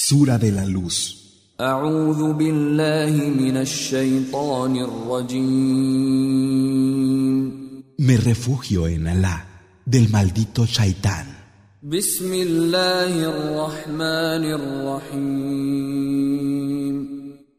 [0.00, 1.54] De la Luz.
[7.98, 9.46] Me refugio en Alá
[9.84, 11.26] del maldito Shaitán.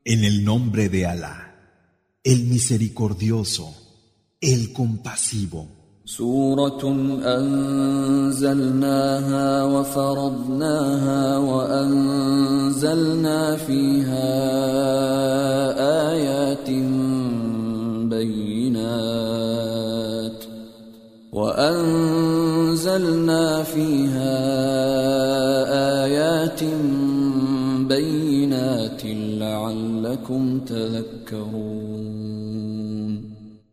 [0.05, 1.55] En el nombre de Alá,
[2.23, 3.75] el misericordioso,
[4.41, 5.78] el compasivo.
[6.17, 6.81] سورة
[7.37, 8.83] أنزلناها
[9.63, 12.75] وفرضناها وأنزلنا
[13.55, 14.29] فيها
[16.09, 16.69] آيات
[18.09, 19.19] بينات
[21.33, 23.03] وأنزلنا
[23.63, 24.37] فيها
[26.05, 26.63] آيات
[27.89, 29.01] بينات
[29.39, 31.88] لعلكم تذكرون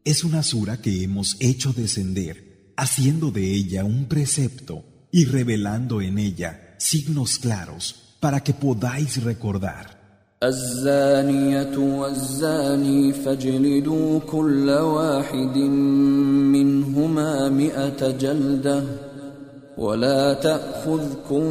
[0.05, 6.17] Es una sura que hemos hecho descender, haciendo de ella un precepto y revelando en
[6.17, 10.01] ella signos claros para que podáis recordar.
[10.43, 15.57] الزانية والزاني فاجلدوا كل واحد
[16.55, 18.83] منهما مئة جلدة
[19.78, 21.44] ولا تأخذكم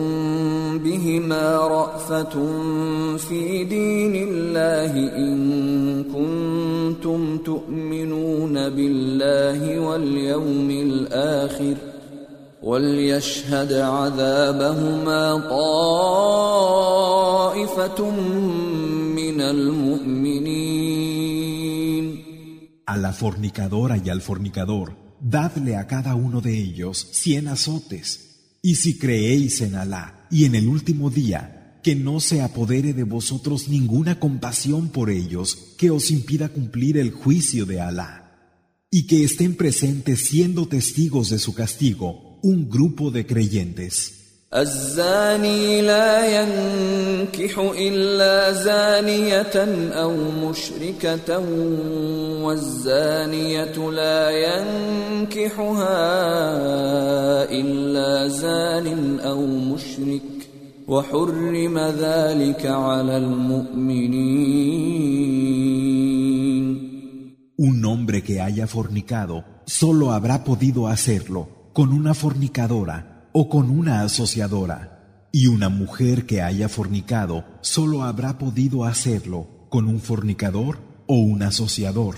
[0.80, 2.36] بهما رأفة
[3.18, 11.76] في دين الله إن كنتم تؤمنون بالله واليوم الآخر
[12.64, 16.80] وليشهد عذابهما طائفة
[19.16, 21.06] من المؤمنين.
[22.88, 28.60] A la fornicadora y al fornicador, dadle a cada uno de ellos cien azotes.
[28.62, 33.04] Y si creéis en Alá y en el último día, que no se apodere de
[33.04, 38.22] vosotros ninguna compasión por ellos que os impida cumplir el juicio de Alá.
[38.92, 44.25] Y que estén presentes siendo testigos de su castigo un grupo de creyentes.
[44.56, 49.56] الزاني لا ينكح إلا زانية
[49.92, 50.14] أو
[50.50, 51.40] مشركة
[52.44, 55.92] والزانية لا ينكحها
[57.52, 60.36] إلا زان أو مشرك.
[60.88, 64.76] وحرم ذلك على المؤمنين.
[67.58, 73.15] Un hombre que haya fornicado solo habrá podido hacerlo con una fornicadora.
[73.35, 79.87] o con una asociadora, y una mujer que haya fornicado solo habrá podido hacerlo con
[79.87, 82.17] un fornicador o un asociador.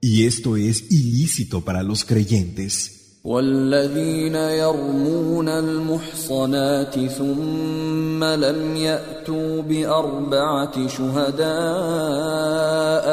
[0.00, 2.98] Y esto es ilícito para los creyentes.
[3.24, 11.48] والذين يرمون المحصنات ثم لم يأتوا بأربعة شهداء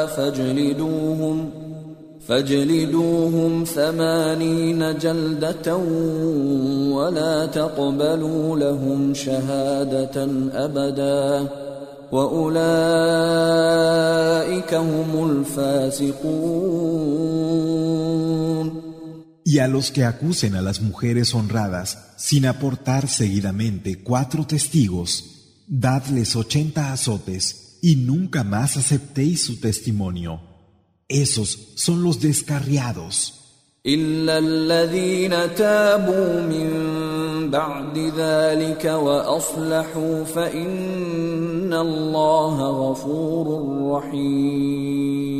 [0.06, 1.59] فاجلدوهم
[2.30, 5.76] فاجلدوهم ثمانين جلدة
[6.96, 11.48] ولا تقبلوا لهم شهادة أبدا
[12.12, 13.26] وأولئك
[14.74, 16.66] هم الفاسقون
[19.48, 26.34] Y a los que acusen a las mujeres honradas sin aportar seguidamente cuatro testigos, dadles
[26.34, 30.49] ochenta azotes y nunca más aceptéis su testimonio.
[31.10, 33.36] Esos son los descarriados.
[33.86, 36.70] إلا الذين تابوا من
[37.50, 43.46] بعد ذلك وأصلحوا فإن الله غفور
[43.92, 45.36] رحيم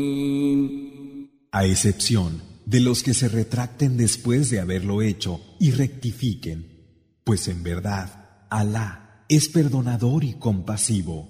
[1.52, 6.66] A excepción de los que se retracten después de haberlo hecho y rectifiquen,
[7.24, 11.29] pues en verdad, Alá es perdonador y compasivo.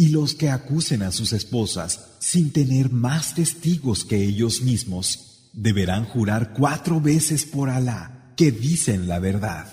[0.00, 6.04] Y los que acusen a sus esposas sin tener más testigos que ellos mismos, deberán
[6.04, 9.66] jurar cuatro veces por Alá que dicen la verdad.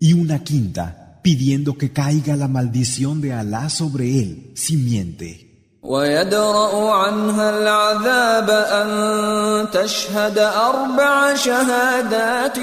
[0.00, 5.49] Y una quinta, pidiendo que caiga la maldición de Alá sobre él si miente.
[5.89, 8.89] ويدرأ عنها العذاب أن
[9.69, 12.59] تشهد أربع شهادات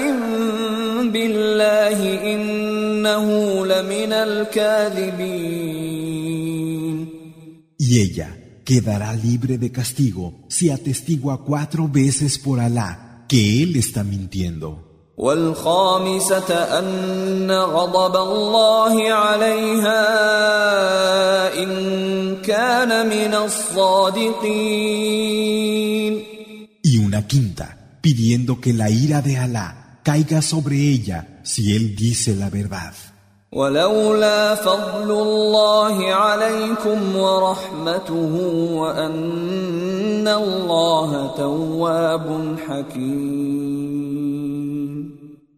[1.13, 1.99] بالله
[2.33, 3.25] إنه
[3.65, 5.63] لمن الكاذبين
[7.79, 8.29] Y ella,
[8.63, 14.86] quedará libre de castigo si atestigua cuatro veces por Alá que él está mintiendo.
[15.18, 20.04] والخامسة أن غضب الله عليها
[21.62, 21.70] إن
[22.36, 24.78] كان من الصادقين
[26.80, 32.36] Y una quinta, pidiendo que la ira de Alá caiga sobre ella si él dice
[32.36, 32.94] la verdad.
[33.52, 38.34] ولولا فضل الله عليكم ورحمته
[38.72, 43.77] وأن الله تواب حكيم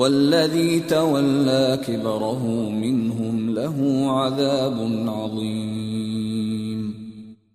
[0.00, 4.78] والذي تولى كبره منهم له عذاب
[5.08, 6.76] عظيم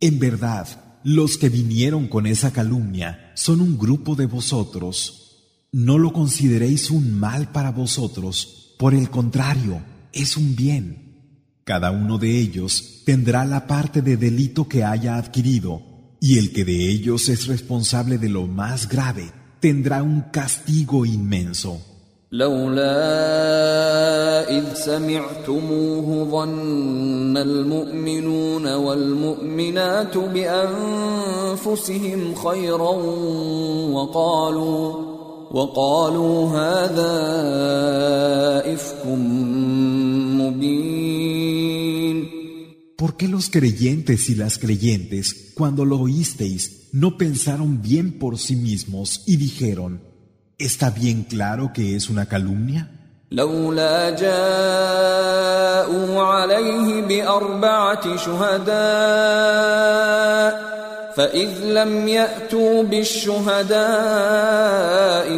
[0.03, 0.67] En verdad,
[1.03, 4.95] los que vinieron con esa calumnia son un grupo de vosotros.
[5.71, 10.85] No lo consideréis un mal para vosotros, por el contrario, es un bien.
[11.63, 15.83] Cada uno de ellos tendrá la parte de delito que haya adquirido,
[16.19, 19.31] y el que de ellos es responsable de lo más grave
[19.61, 21.94] tendrá un castigo inmenso.
[22.31, 22.87] لولا
[24.57, 31.55] إذ سمعتموه ظن المؤمنون والمؤمنات بأنفسهم
[32.35, 32.91] خيرا
[33.91, 34.93] وقالوا
[35.51, 37.13] وقالوا هذا
[38.73, 39.05] إفك
[40.37, 41.31] مبين
[42.95, 48.55] ¿Por qué los creyentes y las creyentes, cuando lo oísteis, no pensaron bien por sí
[48.55, 50.04] mismos y dijeron,
[50.57, 52.87] ¿Está bien claro que es una calumnia?
[53.31, 55.41] لولا جاءوا
[56.21, 58.71] عليه بأربعة شهداء
[61.15, 63.71] فإذ لم يأتوا بالشهداء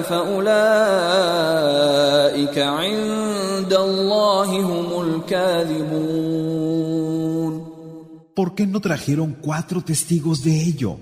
[0.02, 0.58] فأولئك
[2.58, 6.54] عند الله هم الكاذبون
[8.36, 10.98] ¿Por qué no trajeron cuatro testigos de ello?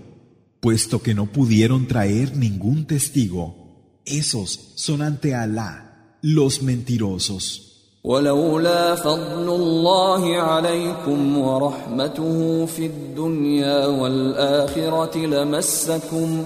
[0.59, 3.64] Puesto que no pudieron traer ningún testigo,
[4.05, 7.71] esos son ante Alá los mentirosos.
[8.03, 16.45] ولولا فضل الله عليكم ورحمته في الدنيا والآخرة لمسكم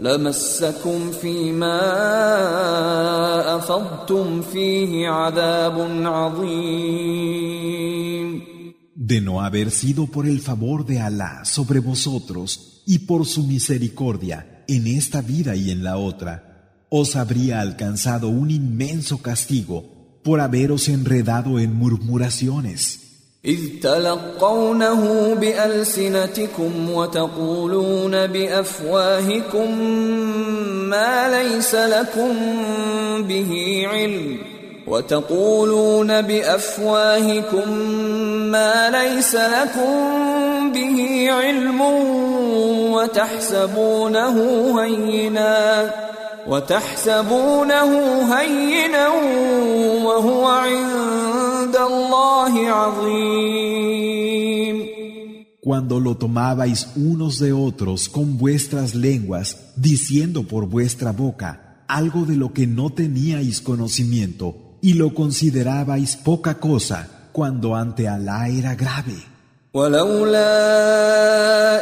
[0.00, 1.80] لمسكم فيما
[3.56, 7.74] أفضتم فيه عذاب عظيم
[8.96, 14.64] De no haber sido por el favor de Alá sobre vosotros y por su misericordia
[14.66, 16.47] en esta vida y en la otra,
[16.88, 19.84] os habría alcanzado un inmenso castigo
[20.22, 23.00] por haberos enredado en murmuraciones.
[23.44, 29.78] إذ تلقونه بألسنتكم وتقولون بأفواهكم
[30.88, 32.32] ما ليس لكم
[33.22, 34.38] به علم
[34.86, 37.72] وتقولون بأفواهكم
[38.50, 39.92] ما ليس لكم
[40.72, 41.80] به علم
[42.92, 44.36] وتحسبونه
[44.80, 45.90] هيناً
[46.46, 47.90] وتحسبونه
[48.34, 49.08] هينا
[50.04, 54.14] وهو عند الله عظيم
[55.64, 62.36] Cuando lo tomabais unos de otros con vuestras lenguas, diciendo por vuestra boca algo de
[62.36, 69.27] lo que no teníais conocimiento, y lo considerabais poca cosa, cuando ante Alá era grave.
[69.73, 70.49] ولولا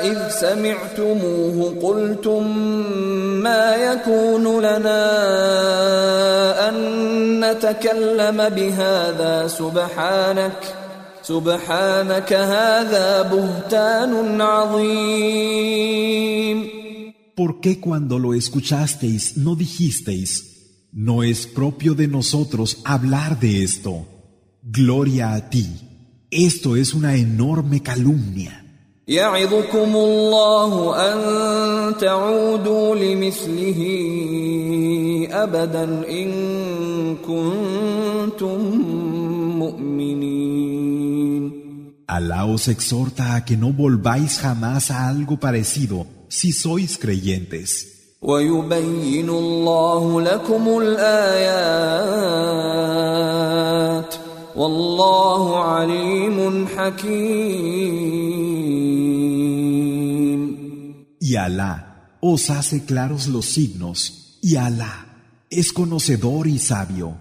[0.03, 2.58] إذ سمعتموه قلتم
[3.44, 5.00] ما يكون لنا
[6.70, 6.75] أن
[7.39, 10.75] نتكلم بهذا سبحانك
[11.24, 15.88] سبحانك هذا بهتان عظيم
[17.36, 20.32] ¿Por qué cuando lo escuchasteis no dijisteis,
[20.91, 24.08] no es propio de nosotros hablar de esto?
[24.63, 25.87] Gloria a ti.
[26.31, 28.62] Esto es una enorme calumnia.
[29.09, 33.81] يعظكم الله أن تعودوا لمثله
[35.31, 36.31] أبدا إن
[37.16, 38.61] كنتم
[39.59, 40.83] مؤمنين
[42.09, 47.87] Alá os exhorta a que no volváis jamás a algo parecido si sois creyentes.
[48.23, 52.12] ويبين الله لكم الآيات
[54.58, 57.78] والله عليم حكيم
[61.38, 61.74] Alá
[62.20, 64.96] os hace claros los signos, y Alá
[65.50, 67.16] es conocedor y sabio.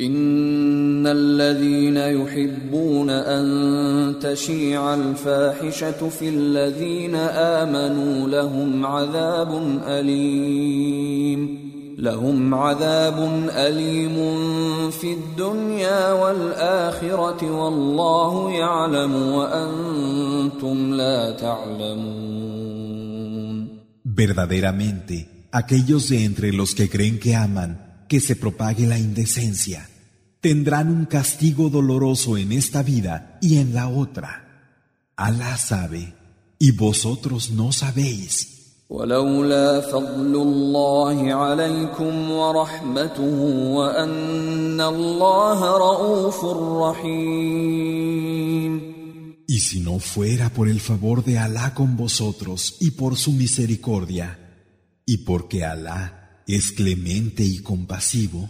[0.00, 14.15] إن الذين يحبون أن تشيع الفاحشة في الذين آمنوا لهم عذاب أليم لهم عذاب أليم
[14.91, 22.65] في الدنيا والآخرة والله يعلم وأنتم لا تعلمون
[24.17, 29.89] Verdaderamente, aquellos de entre los que creen que aman que se propague la indecencia
[30.39, 34.31] tendrán un castigo doloroso en esta vida y en la otra.
[35.15, 36.13] Alá sabe,
[36.59, 38.58] y vosotros no sabéis.
[38.89, 43.39] ولولا فضل الله عليكم ورحمته
[43.77, 46.45] وأن الله رؤوف
[46.89, 48.15] رحيم
[49.47, 54.39] Y si no fuera por el favor de Alá con vosotros y por su misericordia,
[55.05, 58.49] y porque Alá es clemente y compasivo,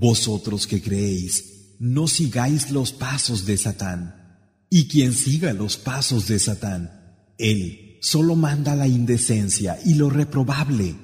[0.00, 4.14] Vosotros que creéis, no sigáis los pasos de Satán.
[4.70, 6.92] Y quien siga los pasos de Satán,
[7.36, 10.94] él solo manda la indecencia y lo reprobable,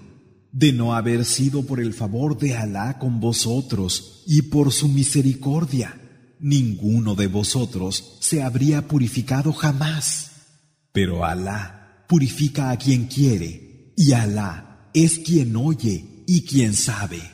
[0.53, 6.01] de no haber sido por el favor de Alá con vosotros y por su misericordia.
[6.39, 10.31] Ninguno de vosotros se habría purificado jamás.
[10.93, 17.34] Pero Alá purifica a quien quiere, y Alá es quien oye y quien sabe.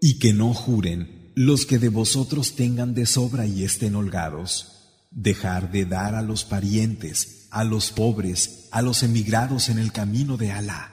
[0.00, 5.00] Y que no juren los que de vosotros tengan de sobra y estén holgados.
[5.10, 10.36] Dejar de dar a los parientes, a los pobres, a los emigrados en el camino
[10.36, 10.92] de Alá,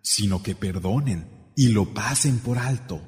[0.00, 3.02] sino que perdonen y lo pasen por alto.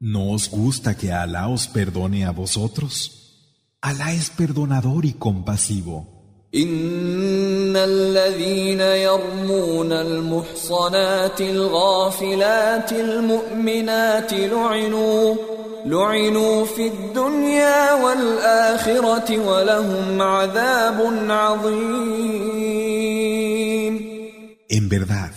[0.00, 3.46] ¿No os gusta que Alá os perdone a vosotros?
[3.80, 6.19] Alá es perdonador y compasivo.
[6.55, 15.35] ان الذين يرمون المحصنات الغافلات المؤمنات لعنوا
[15.85, 22.75] لعنوا في الدنيا والاخره ولهم عذاب عظيم
[24.67, 25.31] En verdad,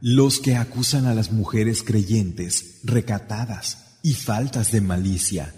[0.00, 5.54] los que acusan a las mujeres creyentes, recatadas y faltas de malicia,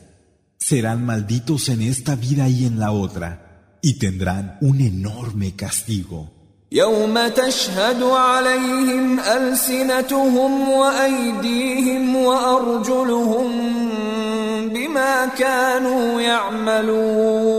[0.59, 3.47] serán malditos en esta vida y en la otra
[3.83, 6.37] y tendrán un enorme castigo.
[6.73, 13.49] يوم تشهد عليهم ألسنتهم وأيديهم وأرجلهم
[14.69, 17.57] بما كانوا يعملون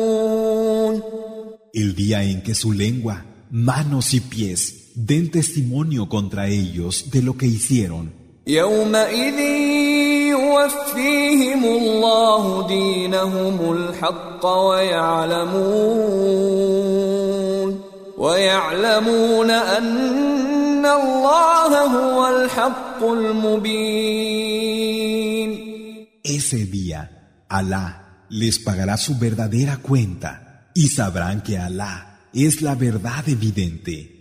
[1.74, 7.38] El día en que su lengua, manos y pies den testimonio contra ellos de lo
[7.38, 8.12] que hicieron.
[8.48, 9.91] يومئذ
[10.52, 16.08] يوفيهم الله دينهم الحق ويعلمون
[18.18, 23.98] ويعلمون أن الله هو الحق المبين
[26.24, 27.02] Ese día,
[27.48, 34.21] Alá les pagará su verdadera cuenta y sabrán que Alá es la verdad evidente.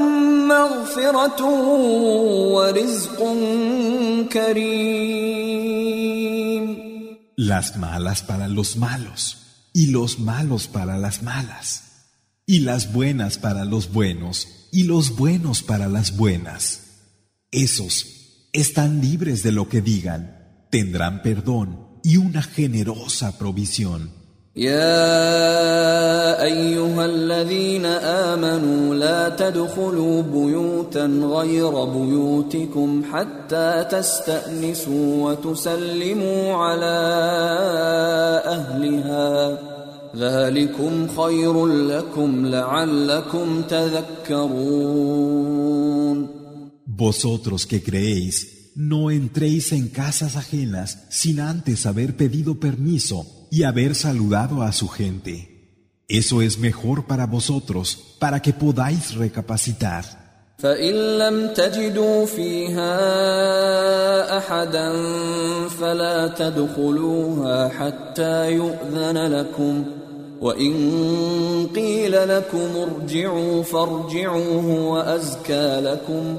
[0.50, 1.42] مغفرة
[2.54, 3.18] ورزق
[4.32, 5.86] كريم
[7.36, 9.36] Las malas para los malos
[9.72, 11.82] y los malos para las malas
[12.46, 16.80] y las buenas para los buenos y los buenos para las buenas.
[17.50, 24.12] Esos están libres de lo que digan, tendrán perdón y una generosa provisión.
[24.55, 36.99] يا أيها الذين آمنوا لا تدخلوا بيوتا غير بيوتكم حتى تستأنسوا وتسلموا على
[38.45, 39.57] أهلها.
[40.15, 45.11] ذلكم خير لكم لعلكم تذكرون.
[46.97, 53.94] Vosotros que creéis No entréis en casas ajenas sin antes haber pedido permiso y haber
[53.94, 55.34] saludado a su gente.
[56.08, 60.04] Eso es mejor para vosotros, para que podáis recapacitar.
[60.58, 62.96] فإن لم تجدوا فيها
[64.38, 64.92] أحدا
[65.68, 69.84] فلا تدخلوها حتى يؤذن لكم
[70.40, 70.74] وإن
[71.74, 76.38] قيل لكم ارجعوا فارجعوا هو أزكى لكم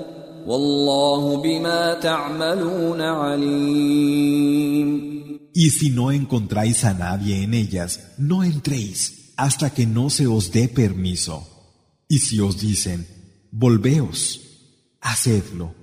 [5.53, 10.51] Y si no encontráis a nadie en ellas, no entréis hasta que no se os
[10.51, 11.47] dé permiso.
[12.07, 13.07] Y si os dicen,
[13.51, 14.41] volveos,
[15.01, 15.73] hacedlo.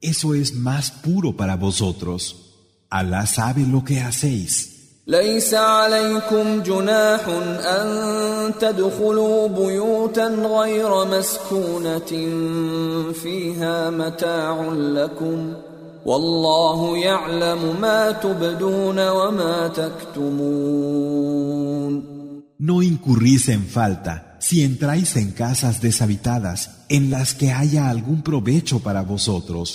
[0.00, 2.54] Eso es más puro para vosotros.
[2.90, 4.74] Alá sabe lo que hacéis.
[5.06, 11.98] ليس عليكم جناح ان تدخلوا بيوتا غير مسكونه
[13.12, 15.54] فيها متاع لكم
[16.08, 21.24] والله يعلم ما تبدون وما تكتمون
[22.58, 26.58] No incurrís en falta si entráis en casas deshabitadas
[26.88, 29.68] en las que haya algún provecho para vosotros.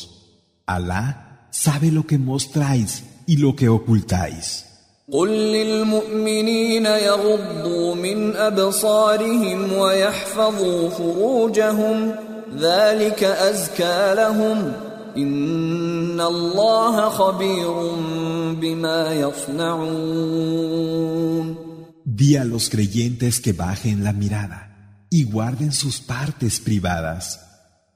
[0.65, 4.65] Alá sabe lo que mostráis y lo que ocultáis.
[5.12, 12.15] قل للمؤمنين يغضوا من ابصارهم ويحفظوا فروجهم
[12.58, 14.73] ذلك ازكى لهم
[22.05, 27.40] Di a los creyentes que bajen la mirada y guarden sus partes privadas.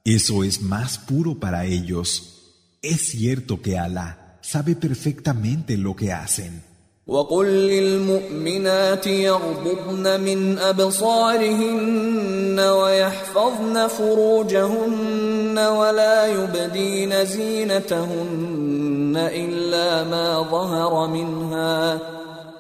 [0.05, 2.79] Eso es más puro para ellos.
[2.83, 6.68] Es cierto que Alá sabe perfectamente lo que hacen.
[7.09, 21.99] وقل للمؤمنات يغضضن من أبصارهن ويحفظن فروجهن ولا يبدين زينتهن إلا ما ظهر منها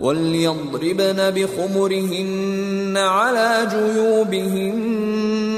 [0.00, 5.57] وليضربن بخمرهن على جيوبهن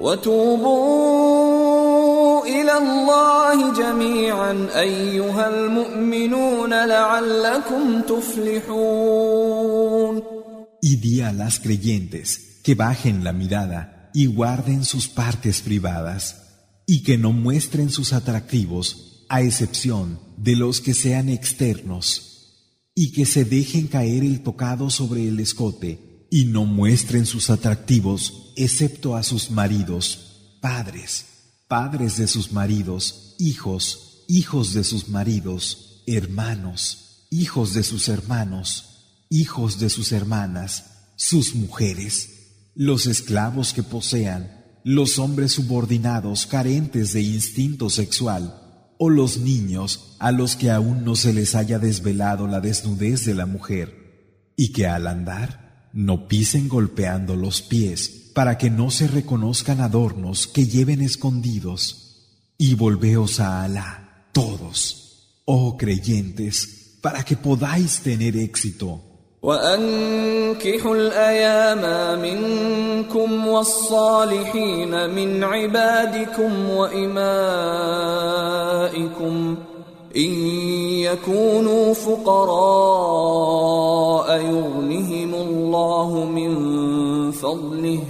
[0.00, 1.66] وتوبوا
[2.46, 9.36] إلى الله جميعا أيها المؤمنون لعلكم تفلحون
[10.82, 16.20] Y di a las creyentes que bajen la mirada y guarden sus partes privadas
[16.86, 22.06] y que no muestren sus atractivos a excepción de los que sean externos
[22.94, 28.53] y que se dejen caer el tocado sobre el escote y no muestren sus atractivos
[28.55, 31.25] excepto a sus maridos, padres,
[31.67, 39.77] padres de sus maridos, hijos, hijos de sus maridos, hermanos, hijos de sus hermanos, hijos
[39.77, 40.85] de sus hermanas,
[41.17, 42.29] sus mujeres,
[42.75, 48.57] los esclavos que posean, los hombres subordinados carentes de instinto sexual,
[48.97, 53.35] o los niños a los que aún no se les haya desvelado la desnudez de
[53.35, 59.08] la mujer, y que al andar no pisen golpeando los pies para que no se
[59.08, 62.02] reconozcan adornos que lleven escondidos.
[62.58, 69.02] Y volveos a Alá, todos, oh creyentes, para que podáis tener éxito.
[69.42, 71.82] وأنكحوا الأيام
[72.22, 77.16] منكم والصالحين من عبادكم وإمائكم
[80.16, 80.32] إن
[81.00, 83.46] يكونوا فقراء
[84.40, 86.52] يغنهم الله من
[87.32, 88.02] فضله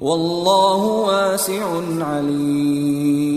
[0.00, 3.28] والله واسع عليم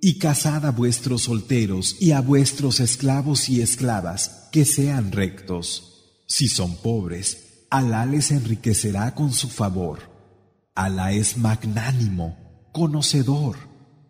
[0.00, 6.22] Y casad a vuestros solteros y a vuestros esclavos y esclavas que sean rectos.
[6.26, 9.98] Si son pobres, Alá les enriquecerá con su favor.
[10.74, 12.36] Alá es magnánimo,
[12.72, 13.56] conocedor.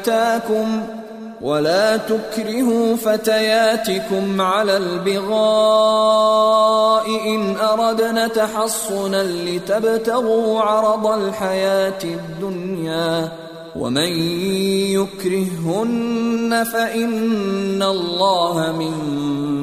[0.00, 0.82] أتاكم
[1.40, 5.30] ولا تكرهوا فتياتكم على البغاء
[7.34, 13.32] إن أردنا تحصنا لتبتغوا عرض الحياة الدنيا
[13.76, 14.08] ومن
[14.98, 18.92] يكرههن فإن الله من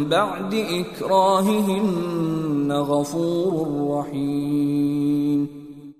[0.09, 3.53] بعد إكراههن غفور
[3.97, 5.57] رحيم.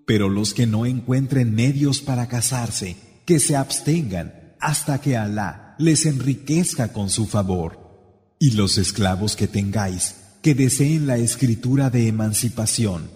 [0.07, 2.95] Pero los que no encuentren medios para casarse,
[3.27, 8.35] que se abstengan hasta que Alá les enriquezca con su favor.
[8.39, 13.09] Y los esclavos que tengáis, que deseen la escritura de emancipación,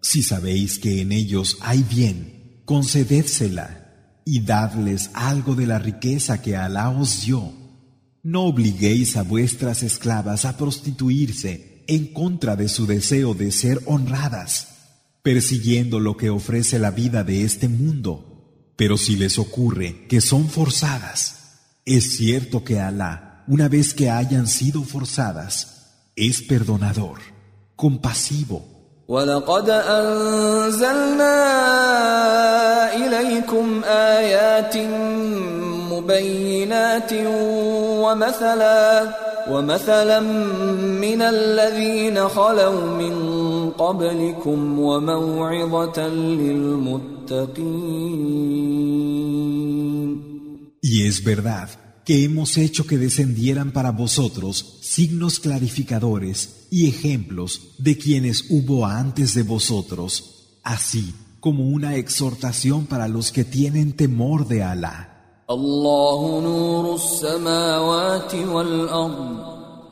[0.00, 6.56] si sabéis que en ellos hay bien, concedédsela y dadles algo de la riqueza que
[6.56, 7.52] Alá os dio.
[8.24, 14.68] No obliguéis a vuestras esclavas a prostituirse en contra de su deseo de ser honradas,
[15.22, 18.31] persiguiendo lo que ofrece la vida de este mundo.
[18.75, 24.47] Pero si les ocurre que son forzadas, es cierto que Alá, una vez que hayan
[24.47, 27.19] sido forzadas, es perdonador,
[27.75, 28.77] compasivo.
[29.07, 31.35] ولقد أنزلنا
[32.95, 34.77] إليكم آيات
[35.91, 37.11] مبينات
[38.03, 39.03] ومثلا
[39.49, 40.19] ومثلا
[40.99, 43.13] من الذين خلوا من
[43.77, 47.87] قبلكم وموعظة للمتقين
[50.81, 51.69] Y es verdad
[52.05, 59.33] que hemos hecho que descendieran para vosotros signos clarificadores y ejemplos de quienes hubo antes
[59.33, 65.43] de vosotros, así como una exhortación para los que tienen temor de Alá.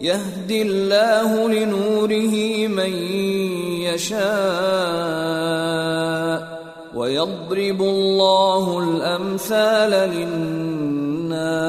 [0.00, 2.92] يهدي الله لنوره من
[3.86, 4.22] يشاء
[6.94, 9.90] ويضرب الله الامثال
[11.30, 11.62] للناس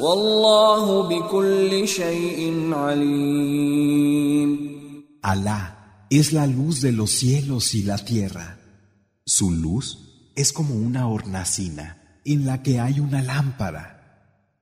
[0.00, 4.68] والله بكل شيء عليم
[5.22, 8.58] Alá es la luz de los cielos y la tierra.
[9.26, 14.01] Su luz es como una hornacina en la que hay una lámpara.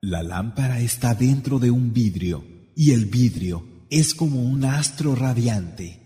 [0.04, 6.00] La lámpara está dentro de un vidrio y el vidrio es como un astro radiante.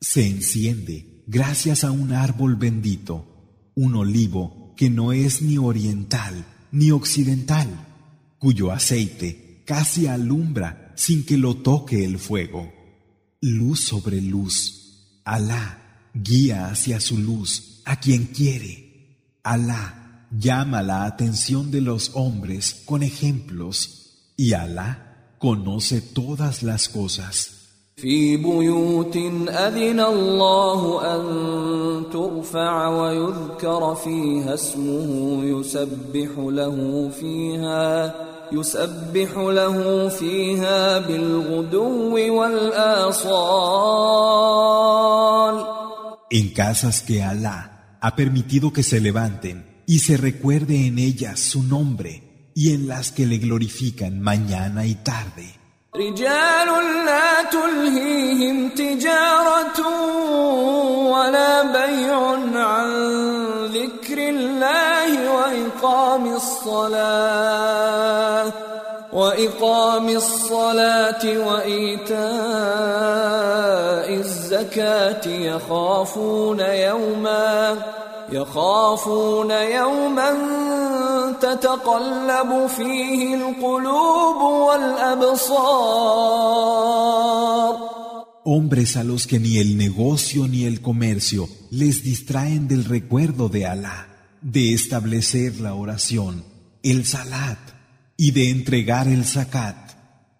[0.00, 6.90] Se enciende gracias a un árbol bendito, un olivo que no es ni oriental ni
[6.90, 7.68] occidental,
[8.38, 12.72] cuyo aceite casi alumbra sin que lo toque el fuego.
[13.42, 15.20] Luz sobre luz.
[15.22, 19.36] Alá guía hacia su luz a quien quiere.
[19.42, 20.03] Alá
[20.33, 27.59] llama la atención de los hombres con ejemplos y Alá conoce todas las cosas.
[28.01, 29.15] في بيوت
[29.47, 31.23] أذن الله أن
[32.13, 38.15] ترفع ويذكر فيها اسمه يسبح له فيها
[38.51, 43.59] يسبح له فيها بالغدو والآصال
[46.31, 51.63] En casas que Alá ha permitido que se levanten y se recuerde en ellas su
[51.63, 55.59] nombre y en las que le glorifican mañana y tarde.
[55.95, 56.67] رجال
[57.05, 59.79] لا تلهيهم تجارة
[61.09, 62.19] ولا بيع
[62.53, 62.89] عن
[63.65, 67.79] ذكر الله وإقام الصلاة
[69.13, 72.19] وإقام الصلاة وإيتاء
[74.13, 77.77] الزكاة يخافون يوما
[78.31, 80.31] يخافون يوما
[81.41, 85.89] تتقلب فيه القلوب والأبصار
[88.45, 93.67] Hombres a los que ni el negocio ni el comercio les distraen del recuerdo de
[93.67, 94.07] Alá,
[94.41, 96.43] de establecer la oración,
[96.81, 97.59] el salat
[98.17, 99.77] y de entregar el zakat.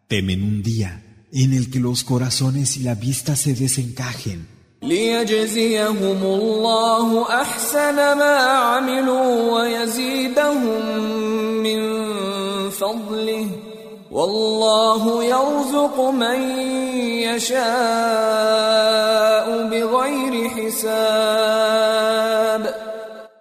[0.07, 4.47] Temen un día en el que los corazones y la vista se desencajen
[4.83, 10.95] ليجزيهم الله احسن ما عملوا ويزيدهم
[11.63, 11.79] من
[12.69, 13.47] فضله
[14.11, 16.41] والله يرزق من
[17.27, 17.59] يشاء
[19.69, 21.59] بغير حساب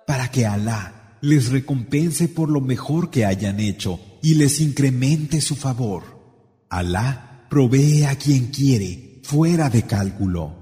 [0.07, 5.57] para que Alá les recompense por lo mejor que hayan hecho y les incremente su
[5.57, 6.03] favor.
[6.69, 10.62] Alá provee a quien quiere fuera de cálculo.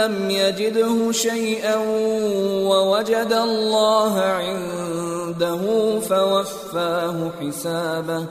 [0.00, 1.76] لم يجده شيئا
[2.68, 5.60] ووجد الله عنده
[6.00, 8.28] فوفاه حسابه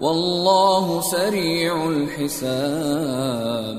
[0.00, 3.78] والله سريع الحساب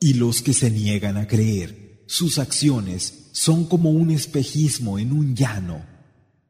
[0.00, 5.36] Y los que se niegan a creer, sus acciones son como un espejismo en un
[5.36, 5.86] llano.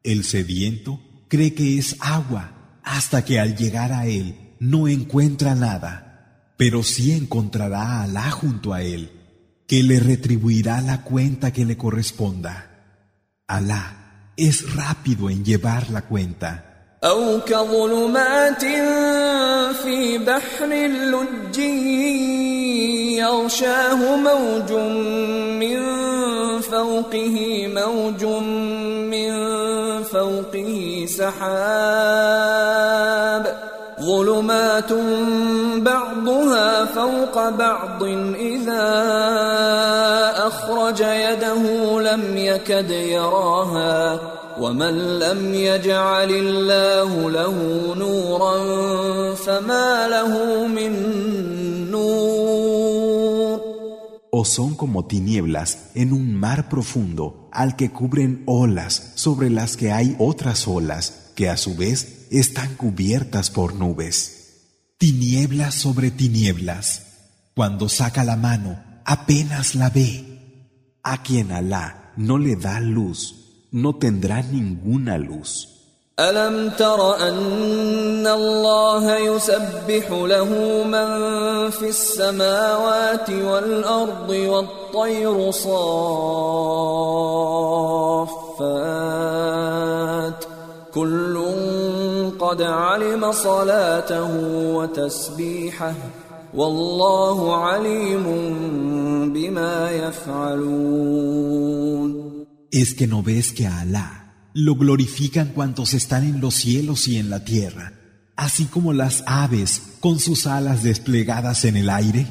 [0.02, 6.55] El sediento cree que es agua hasta que al llegar a él no encuentra nada,
[6.57, 9.11] pero sí encontrará a Alá junto a él,
[9.66, 12.70] que le retribuirá la cuenta que le corresponda.
[13.46, 16.72] Alá es rápido en llevar la cuenta.
[17.05, 18.64] أو كظلمات
[19.83, 21.59] في بحر لج
[23.18, 24.72] يغشاه موج
[25.59, 25.81] من
[26.61, 28.24] فوقه موج
[29.11, 29.33] من
[30.02, 32.56] فوقه سحاب
[34.27, 34.93] ظلمات
[35.81, 38.03] بعضها فوق بعض
[38.35, 38.87] إذا
[40.47, 41.63] أخرج يده
[42.01, 44.19] لم يكد يراها
[44.59, 47.55] ومن لم يجعل الله له
[47.95, 48.55] نورا
[49.35, 50.91] فما له من
[51.91, 53.57] نور
[54.29, 59.91] O son como tinieblas en un mar profundo al que cubren olas sobre las que
[59.91, 64.96] hay otras olas que a su vez están cubiertas por nubes.
[64.98, 67.02] Tinieblas sobre tinieblas.
[67.55, 70.24] Cuando saca la mano, apenas la ve.
[71.02, 73.35] A quien Alá no le da luz,
[73.72, 75.72] no tendrá ninguna luz.
[76.20, 80.48] ألم تر أن الله يسبح له
[80.85, 85.83] من في السماوات والأرض والطير صافات
[90.94, 91.36] كل
[92.46, 94.31] قد علم صلاته
[94.74, 95.94] وتسبيحه
[96.55, 98.24] والله عليم
[99.33, 101.42] بما يفعلون
[102.70, 107.18] ¿Es que no ves que a Alá lo glorifican cuantos están en los cielos y
[107.18, 107.92] en la tierra,
[108.35, 112.26] así como las aves con sus alas desplegadas en el aire?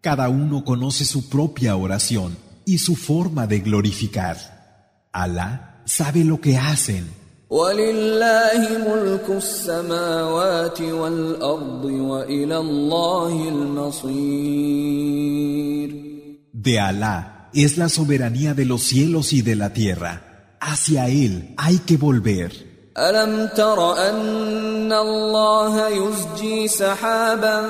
[0.00, 4.36] Cada uno conoce su propia oración y su forma de glorificar.
[5.12, 7.06] Alá sabe lo que hacen
[7.49, 14.85] ولله ملك السماوات والأرض وإلى الله المصير
[16.53, 20.57] De Alá es la soberanía de los cielos y de la tierra.
[20.59, 22.51] Hacia Él hay que volver.
[22.97, 27.61] ألم تر أن الله يزجي سحابا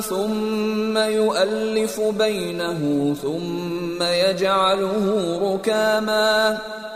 [0.00, 6.58] ثم يؤلف بينه ثم يجعله ركاما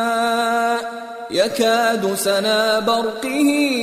[1.30, 3.28] يكاد سنا برقه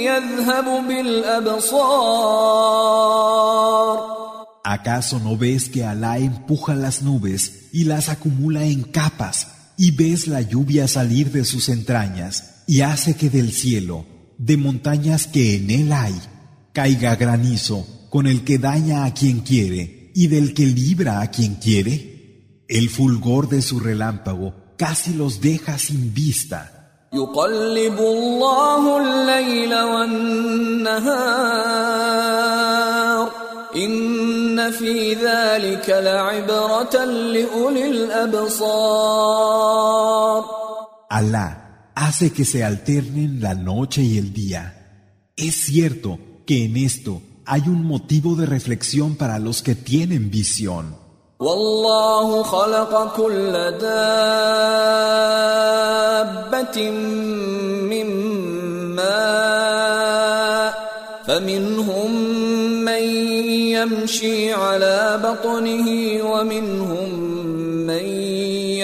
[0.10, 2.36] يذهب بالابصار
[4.67, 10.28] ¿Acaso no ves que Alá empuja las nubes y las acumula en capas y ves
[10.28, 14.06] la lluvia salir de sus entrañas y hace que del cielo,
[14.40, 16.18] de montañas que en él hay,
[16.72, 21.57] caiga granizo con el que daña a quien quiere y del que libra a quien
[21.57, 22.64] quiere?
[22.66, 27.07] El fulgor de su relámpago casi los deja sin vista.
[41.11, 45.12] Alá hace que se alternen la noche y el día.
[45.36, 50.95] Es cierto que en esto hay un motivo de reflexión para los que tienen visión.
[63.86, 65.88] يمشي على بطنه
[66.24, 67.38] ومنهم من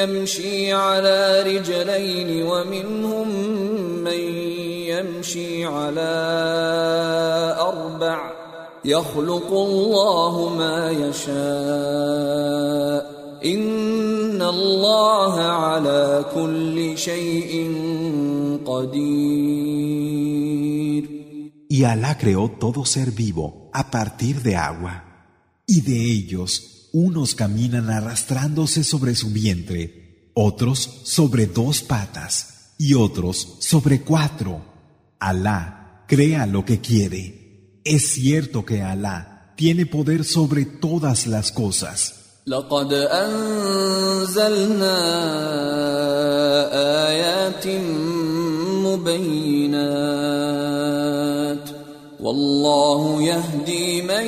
[0.07, 3.29] يمشي على رجلين ومنهم
[4.05, 4.21] من
[4.93, 6.13] يمشي على
[7.59, 8.33] أربع
[8.85, 11.37] يخلق الله ما يشاء
[13.45, 17.73] إن الله على كل شيء
[18.67, 20.17] قدير
[21.69, 24.95] Y Alá creó todo ser vivo a partir de agua.
[25.67, 33.58] Y de ellos, unos caminan arrastrándose sobre su vientre, otros sobre dos patas y otros
[33.60, 34.62] sobre cuatro.
[35.20, 37.80] Alá crea lo que quiere.
[37.84, 42.16] Es cierto que Alá tiene poder sobre todas las cosas.
[52.22, 54.28] والله يهدي من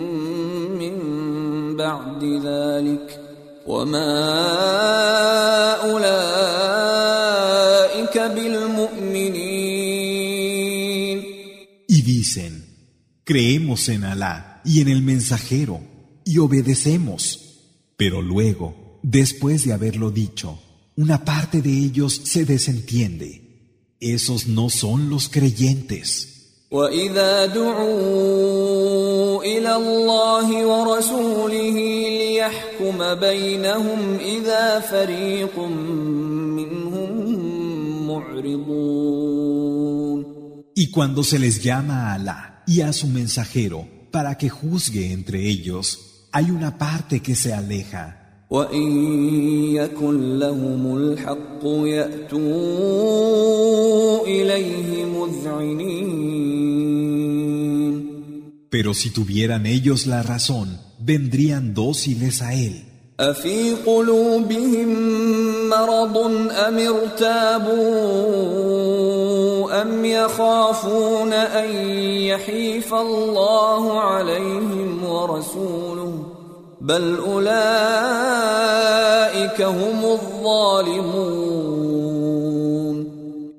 [1.76, 3.20] بعد ذلك
[3.66, 4.12] وما
[5.90, 7.16] أولئك
[8.18, 9.76] بالمؤمنين
[11.88, 12.52] Y dicen,
[13.24, 15.80] creemos en Alá y en el mensajero
[16.24, 17.24] y obedecemos.
[17.96, 20.58] Pero luego, después de haberlo dicho,
[20.96, 23.96] una parte de ellos se desentiende.
[24.00, 26.39] Esos no son los creyentes.
[26.70, 31.76] وإذا دعوا إلى الله ورسوله
[32.20, 35.58] ليحكم بينهم إذا فريق
[36.58, 37.10] منهم
[38.08, 39.36] معرضون
[40.78, 45.48] Y cuando se les llama a Alá y a su mensajero para que juzgue entre
[45.48, 48.19] ellos, hay una parte que se aleja.
[48.51, 48.91] وإن
[49.75, 52.41] يكن لهم الحق يأتوا
[54.27, 56.51] إليه مذعنين
[58.71, 62.85] Pero si tuvieran ellos la razón, vendrían dóciles a él.
[63.19, 64.89] أفي قلوبهم
[65.69, 66.17] مرض
[66.67, 67.71] أم ارتابوا
[69.81, 71.69] أم يخافون أن
[72.17, 76.20] يحيف الله عليهم ورسوله
[76.80, 77.46] بل أولئك
[79.62, 81.56] هم الظالمون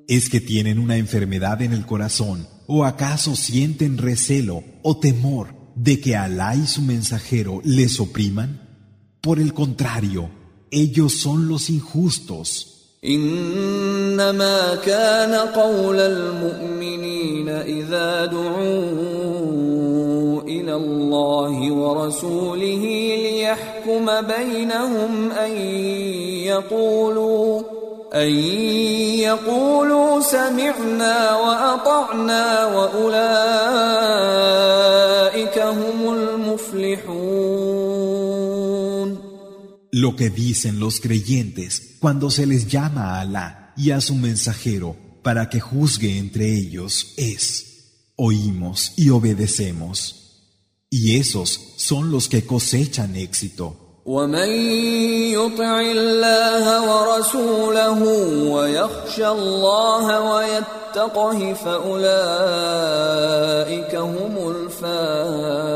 [0.08, 6.00] ¿Es que tienen una enfermedad en el corazón o acaso sienten recelo o temor de
[6.00, 8.62] que Alá y su mensajero les opriman?
[9.20, 10.30] Por el contrario,
[10.72, 12.78] ellos son los injustos.
[13.06, 19.91] إنما كان قول المؤمنين إذا دعوا
[20.62, 22.84] إلى الله ورسوله
[23.18, 25.58] ليحكم بينهم أن
[26.46, 27.62] يقولوا
[28.14, 28.30] أن
[29.20, 33.18] يقولوا سمعنا وأطعنا وأولئك
[35.60, 37.68] هم المفلحون
[39.92, 44.96] Lo que dicen los creyentes cuando se les llama a Alá y a su mensajero
[45.24, 50.21] para que juzgue entre ellos es, oímos y obedecemos.
[50.92, 53.88] Y esos son los que cosechan éxito.
[54.08, 54.50] ومن
[55.36, 58.02] يطع الله ورسوله
[58.52, 61.96] ويخشى الله ويتقه فأولئك
[63.96, 65.68] هم الفائزون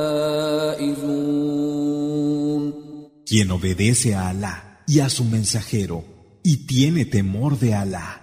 [3.26, 6.04] Quien obedece a Alá y a su mensajero
[6.44, 8.22] y tiene temor de Alá,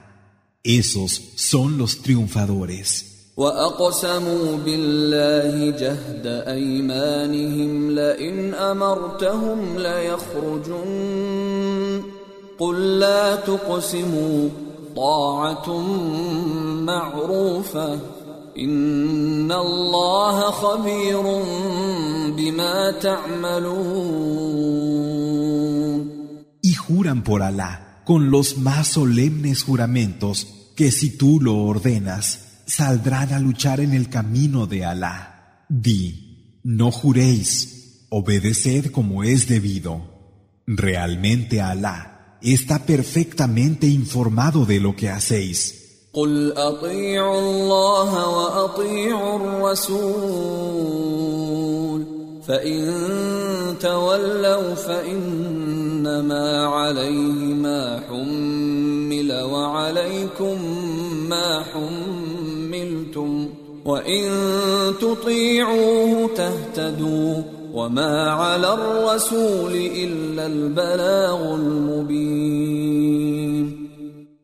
[0.62, 3.11] esos son los triunfadores.
[3.38, 11.23] وأقسموا بالله جهد أيمانهم لئن أمرتهم ليخرجن.
[12.59, 14.49] قل لا تقسموا
[14.95, 15.77] طاعة
[16.86, 17.99] معروفة.
[18.57, 21.21] إن الله خبير
[22.38, 24.43] بما تعملون.
[26.61, 33.32] Y juran por Alá con los más solemnes juramentos que si tú lo ordenas, saldrán
[33.32, 35.64] a luchar en el camino de Alá.
[35.68, 40.02] Di, no juréis, obedeced como es debido.
[40.66, 45.74] Realmente Alá está perfectamente informado de lo que hacéis.
[46.12, 50.98] قل اطيعوا الله واطيعوا الرسول
[52.48, 52.94] فان
[53.80, 60.62] تولوا فانما عليه ما حمل وعليكم
[61.28, 62.01] ما حملتم
[63.84, 64.28] وان
[65.00, 67.42] تطيعوه تهتدوا
[67.72, 73.09] وما على الرسول الا البلاغ المبين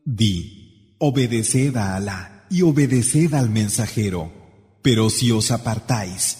[0.05, 4.31] Di, obedeced a Alá y obedeced al mensajero.
[4.81, 6.37] Pero si os apartáis,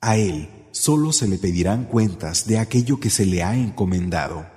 [0.00, 4.56] A él solo se le pedirán cuentas de aquello que se le ha encomendado.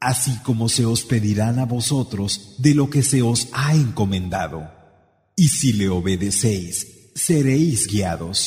[0.00, 4.70] así como se os pedirán a vosotros de lo que se os ha encomendado.
[5.36, 8.38] Y si le obedecéis, seréis guiados.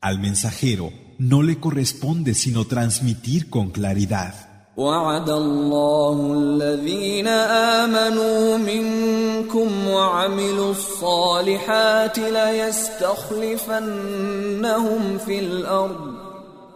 [0.00, 4.34] Al mensajero no le corresponde sino transmitir con claridad.
[4.76, 13.58] وعد الله الذين آمنوا منكم وعملوا الصالحات ليستخلفنهم
[15.18, 16.30] في الأرض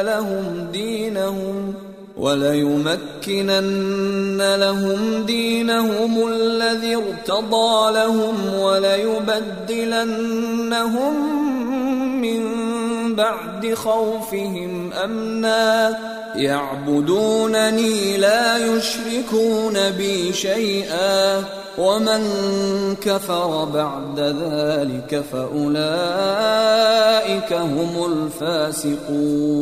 [0.01, 1.74] لهم دينهم
[2.18, 3.76] وليمكنن
[4.56, 9.45] لهم دينهم الذي ارتضى لهم وليبدلنهم
[12.22, 12.45] من
[13.16, 21.45] بعد خوفهم أمنا يعبدونني لا يشركون بي شيئا
[21.78, 22.22] ومن
[23.03, 25.93] كفر بعد ذلك فاولئك
[27.53, 29.61] هم الفاسقون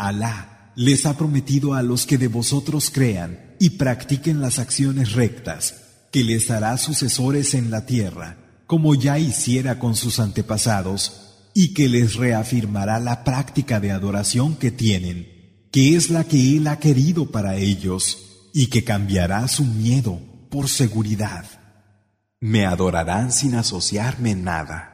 [0.00, 5.74] Alá les ha prometido a los que de vosotros crean y practiquen las acciones rectas,
[6.10, 11.23] que les hará sucesores en la tierra, como ya hiciera con sus antepasados,
[11.54, 16.66] y que les reafirmará la práctica de adoración que tienen, que es la que Él
[16.66, 18.18] ha querido para ellos,
[18.52, 21.44] y que cambiará su miedo por seguridad.
[22.40, 24.86] Me adorarán sin asociarme nada.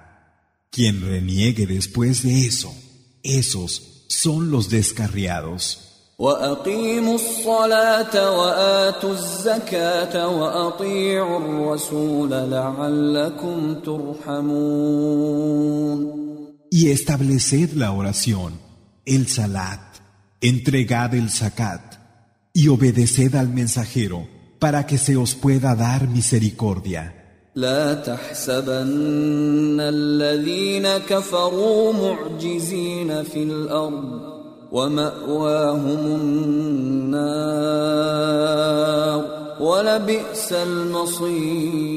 [0.70, 2.74] Quien reniegue después de eso,
[3.22, 5.82] esos son los descarriados.
[6.18, 15.16] واقيموا الصلاه واتوا الزكاه واطيعوا الرسول لعلكم ترحمون
[16.70, 18.60] Y estableced la oración,
[19.04, 19.80] el salat,
[20.40, 21.96] entregad el zakat,
[22.52, 24.26] y obedeced al mensajero
[24.58, 27.12] para que se os pueda dar misericordia.
[27.56, 34.36] لا تحسبن الذين كفروا معجزين في الارض
[34.72, 37.26] ومأواهم النار
[39.60, 41.96] ولبئس المصير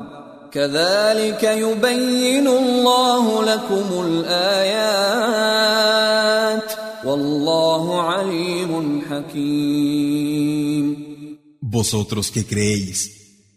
[0.52, 5.06] كذلك يبين الله لكم الآيات
[7.04, 11.06] والله عليم حكيم
[11.62, 12.98] Vosotros que creéis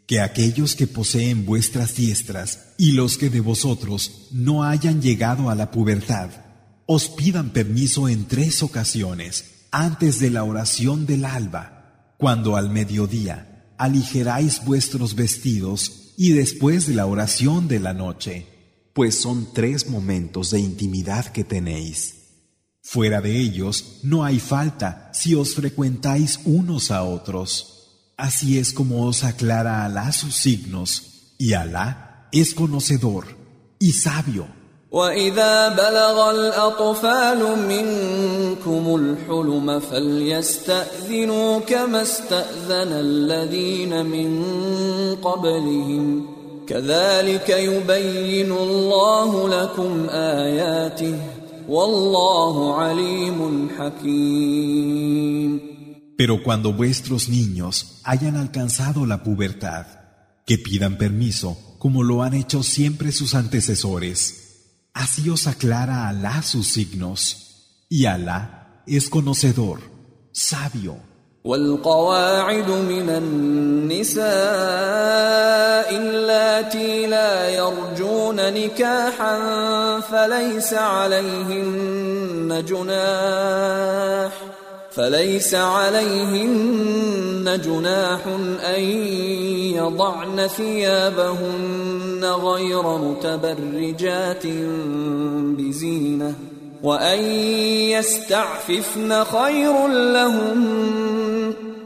[0.08, 5.56] que aquellos que poseen vuestras diestras y los que de vosotros no hayan llegado a
[5.56, 6.30] la pubertad
[6.86, 13.74] os pidan permiso en tres ocasiones antes de la oración del alba, cuando al mediodía
[13.78, 18.47] aligeráis vuestros vestidos y después de la oración de la noche,
[18.93, 22.15] pues son tres momentos de intimidad que tenéis.
[22.83, 28.11] Fuera de ellos no hay falta si os frecuentáis unos a otros.
[28.17, 33.37] Así es como os aclara Alá sus signos, y Alá es conocedor
[33.79, 34.47] y sabio.
[34.95, 44.31] واذا بلغ الاطفال منكم الحلم فليستاذنوا كما استاذن الذين من
[45.17, 46.27] قبلهم
[46.67, 51.19] كذلك يبين الله لكم اياته
[51.69, 55.61] والله عليم حكيم
[56.17, 59.87] Pero cuando vuestros niños hayan alcanzado la pubertad,
[60.47, 64.44] que pidan permiso como lo han hecho siempre sus antecesores.
[64.95, 67.21] Así os aclara Alá sus signos,
[67.89, 69.81] y Alá es conocedor,
[70.33, 70.97] sabio.
[71.45, 74.25] والقواعد من النساء
[75.97, 79.41] اللاتي لا يرجون نكاحا
[80.01, 84.54] فليس عليهن جناح
[84.97, 88.27] فليس عليهن جناح
[88.77, 88.83] أن
[89.75, 94.47] يضعن ثيابهن غير متبرجات
[95.57, 96.35] بزينة
[96.83, 97.25] وأن
[97.91, 100.65] يستعففن خير لهم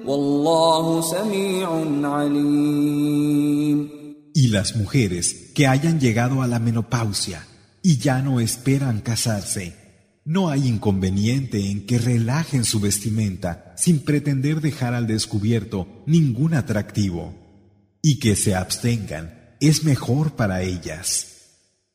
[0.06, 1.68] والله سميع
[2.02, 3.88] عليم.
[4.34, 7.44] Y las mujeres que hayan llegado a la menopausia
[7.82, 9.87] y ya no esperan casarse
[10.27, 17.33] No hay inconveniente en que relajen su vestimenta sin pretender dejar al descubierto ningún atractivo
[18.01, 21.27] y que se abstengan es mejor para ellas.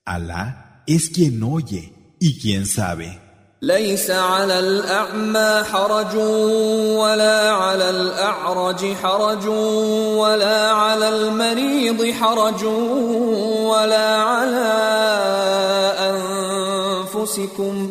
[0.04, 3.20] Alá es quien oye y quien sabe.
[3.62, 6.16] ليس على الأعمى حرج
[6.96, 9.46] ولا على الأعرج حرج
[10.16, 14.74] ولا على المريض حرج ولا على
[17.14, 17.90] أنفسكم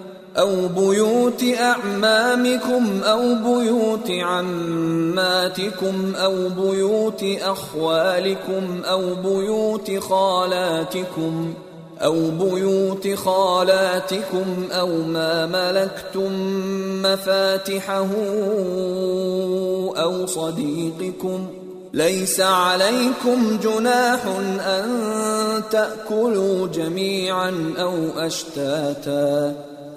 [0.37, 11.53] أو بيوت أعمامكم أو بيوت عماتكم أو بيوت أخوالكم أو بيوت خالاتكم
[12.01, 16.31] أو بيوت خالاتكم أو ما ملكتم
[17.03, 18.07] مفاتحه
[19.97, 21.47] أو صديقكم
[21.93, 24.25] ليس عليكم جناح
[24.67, 24.91] أن
[25.71, 29.70] تأكلوا جميعا أو أشتاتا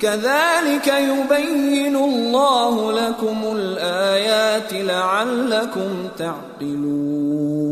[0.00, 7.66] كذلك يبين الله لكم الآيات لعلكم تعقلون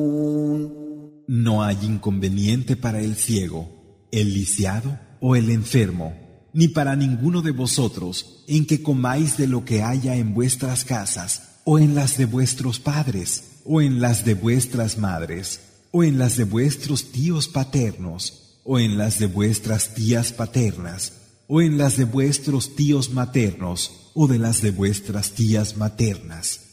[1.26, 6.14] No hay inconveniente para el ciego, el lisiado o el enfermo,
[6.52, 11.60] ni para ninguno de vosotros en que comáis de lo que haya en vuestras casas
[11.64, 16.36] o en las de vuestros padres o en las de vuestras madres o en las
[16.36, 21.17] de vuestros tíos paternos o en las de vuestras tías paternas
[21.51, 26.69] o en las de vuestros tíos maternos o de las de vuestras tías maternas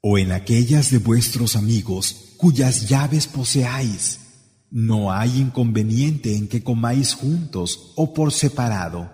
[0.00, 4.20] o en aquellas de vuestros amigos cuyas llaves poseáis.
[4.70, 9.10] No hay inconveniente en que comáis juntos o por separado,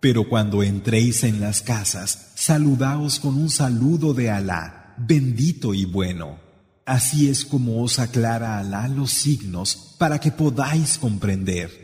[0.00, 6.38] pero cuando entréis en las casas, saludaos con un saludo de Alá, bendito y bueno.
[6.86, 11.83] Así es como os aclara Alá los signos para que podáis comprender.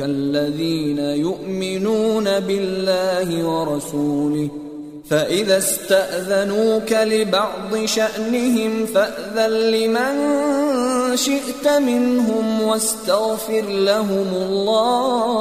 [0.00, 4.50] الذين يؤمنون بالله ورسوله
[5.10, 10.16] فإذا استأذنوك لبعض شأنهم فأذن لمن
[11.16, 15.36] شئت منهم واستغفر لهم الله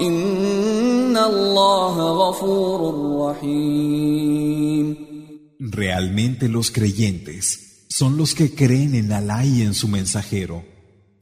[0.00, 2.80] إن الله غفور
[3.28, 4.96] رحيم.
[5.60, 10.64] Realmente los creyentes son los que creen en Alá y en su mensajero,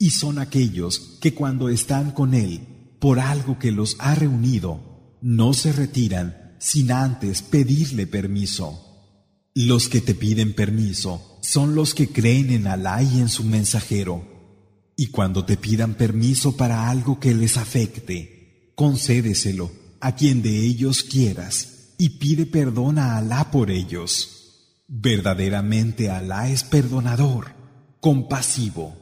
[0.02, 5.54] y son aquellos que cuando están con Él por algo que los ha reunido, no
[5.54, 9.14] se retiran sin antes pedirle permiso.
[9.54, 14.24] Los que te piden permiso son los que creen en Alá y en su mensajero,
[14.96, 21.04] y cuando te pidan permiso para algo que les afecte, concédeselo a quien de ellos
[21.04, 24.80] quieras y pide perdón a Alá por ellos.
[24.88, 27.54] Verdaderamente Alá es perdonador,
[28.00, 29.01] compasivo.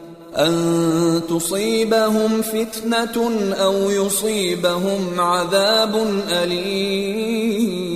[0.36, 3.16] ان تصيبهم فتنه
[3.54, 5.96] او يصيبهم عذاب
[6.28, 7.86] اليم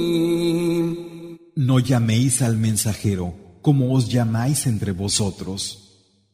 [1.56, 5.60] No llaméis al mensajero como os llamáis entre vosotros.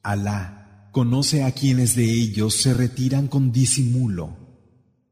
[0.02, 4.36] Alá conoce a quienes de ellos se retiran con disimulo.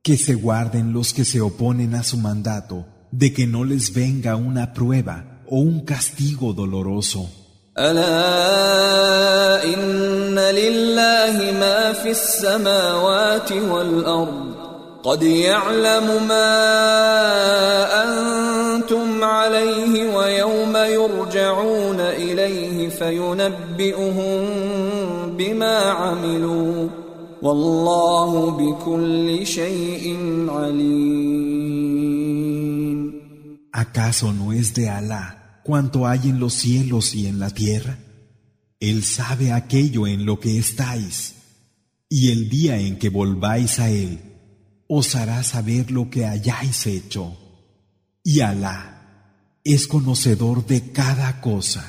[0.03, 4.37] Que se guarden los que se oponen a su mandato, de que no les venga
[4.37, 7.38] una prueba o un castigo doloroso.
[7.80, 14.50] ألا إن لله ما في السماوات والأرض
[15.04, 16.52] قد يعلم ما
[18.04, 24.46] أنتم عليه ويوم يرجعون إليه فينبئهم
[25.38, 26.88] بما عملوا
[27.42, 30.18] والله بكل شيء
[30.50, 31.90] عليم.
[33.72, 35.39] ¿Acaso no es de Alá
[35.70, 38.00] cuanto hay en los cielos y en la tierra?
[38.80, 41.36] Él sabe aquello en lo que estáis,
[42.10, 44.20] y el día en que volváis a Él,
[44.88, 47.38] os hará saber lo que hayáis hecho.
[48.24, 51.86] Y Alá es conocedor de cada cosa.